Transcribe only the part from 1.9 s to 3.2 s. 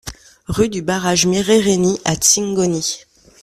à Tsingoni